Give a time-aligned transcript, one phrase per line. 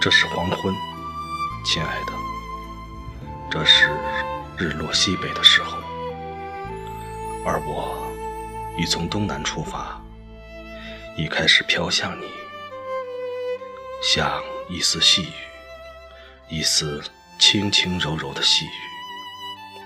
[0.00, 0.74] 这是黄昏，
[1.62, 2.12] 亲爱的，
[3.50, 3.90] 这是
[4.56, 5.76] 日落西北的时候，
[7.44, 8.10] 而我
[8.78, 10.00] 已从东南出发，
[11.18, 12.24] 已开始飘向你，
[14.02, 15.34] 像一丝细雨，
[16.48, 17.02] 一丝
[17.38, 18.70] 轻轻柔柔的细雨，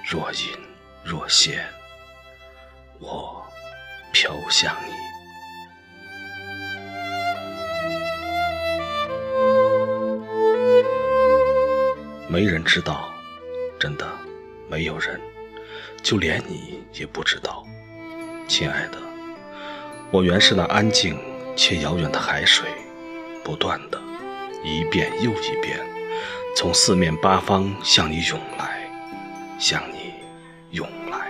[0.08, 0.56] 若隐
[1.02, 1.66] 若现，
[3.00, 3.44] 我
[4.12, 4.92] 飘向你。
[12.34, 13.14] 没人知道，
[13.78, 14.04] 真的，
[14.68, 15.20] 没有人，
[16.02, 17.64] 就连你也不知道，
[18.48, 18.98] 亲爱的，
[20.10, 21.16] 我原是那安静
[21.54, 22.66] 且遥远的海水，
[23.44, 24.00] 不断的，
[24.64, 25.78] 一遍又一遍，
[26.56, 28.90] 从四面八方向你涌来，
[29.56, 30.12] 向你
[30.72, 31.28] 涌来。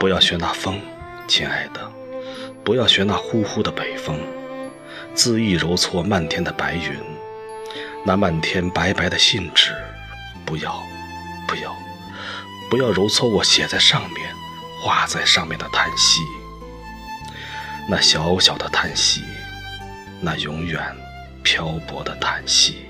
[0.00, 0.80] 不要学那风，
[1.28, 1.92] 亲爱的，
[2.64, 4.18] 不要学那呼呼的北风，
[5.14, 7.21] 恣意揉搓漫天的白云。
[8.04, 9.72] 那漫天白白的信纸，
[10.44, 10.82] 不要，
[11.46, 11.76] 不要，
[12.68, 14.28] 不要揉搓我写在上面、
[14.82, 16.20] 画在上面的叹息。
[17.88, 19.22] 那小小的叹息，
[20.20, 20.82] 那永远
[21.44, 22.86] 漂泊的叹息。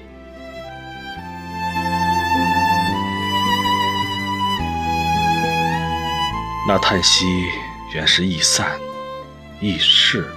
[6.67, 7.27] 那叹息
[7.93, 8.81] 原是易散、
[9.61, 10.33] 易逝，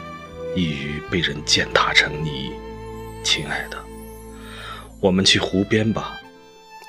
[0.53, 2.52] 易于被人践踏成泥，
[3.23, 3.78] 亲爱的。
[5.06, 6.20] 我们去湖边吧，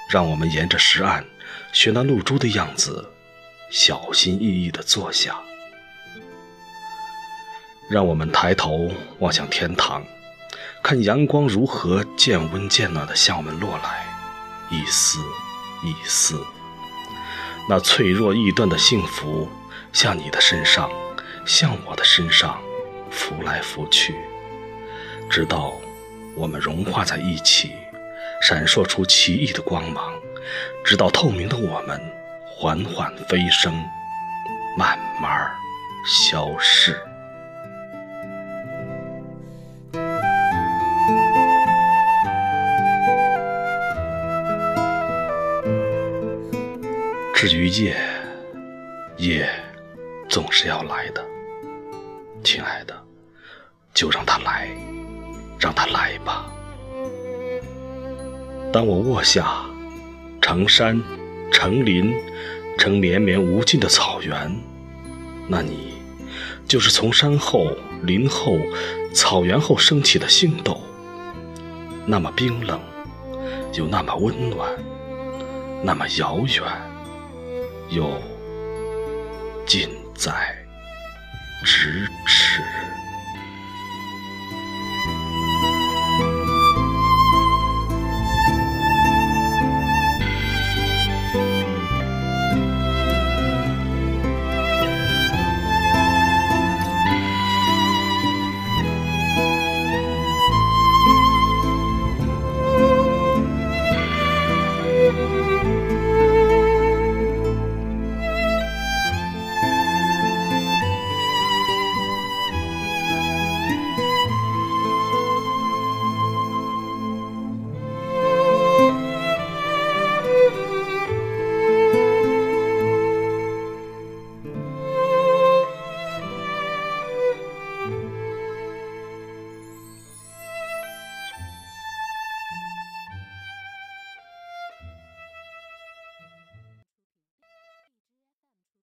[0.09, 1.22] 让我们沿着石岸，
[1.70, 3.11] 学那露珠的样子，
[3.70, 5.39] 小心翼翼地坐下。
[7.91, 10.03] 让我们抬头望向天堂，
[10.83, 14.07] 看阳光如何渐温渐暖地向我们落来，
[14.70, 15.18] 一丝
[15.85, 16.42] 一丝。
[17.68, 19.46] 那脆弱易断的幸福，
[19.92, 20.91] 向你的身上，
[21.45, 22.58] 向我的身上
[23.11, 24.14] 浮来浮去，
[25.29, 25.74] 直到
[26.35, 27.73] 我们融化在一起。
[28.41, 30.13] 闪烁出奇异的光芒，
[30.85, 32.01] 直到透明的我们
[32.47, 33.73] 缓缓飞升，
[34.77, 35.51] 慢慢
[36.07, 36.97] 消逝。
[47.35, 47.97] 至于夜，
[49.18, 49.48] 夜
[50.29, 51.24] 总是要来的，
[52.42, 52.95] 亲爱的，
[53.92, 54.68] 就让它来，
[55.61, 56.47] 让它来吧。
[58.73, 59.65] 当我卧下，
[60.41, 61.03] 成山，
[61.51, 62.15] 成林，
[62.79, 64.55] 成绵绵无尽的草原，
[65.49, 65.95] 那你
[66.69, 67.71] 就是从山后、
[68.03, 68.59] 林后、
[69.15, 70.81] 草原后升起的星斗，
[72.05, 72.79] 那么冰冷，
[73.73, 74.69] 又那么温暖，
[75.83, 76.63] 那么遥远，
[77.89, 78.11] 又
[79.65, 80.33] 近在
[81.65, 82.63] 咫尺。